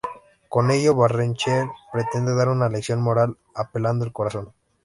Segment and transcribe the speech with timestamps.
[0.49, 4.51] Con ello, Barrenechea pretende dar una lección moral apelando al corazón.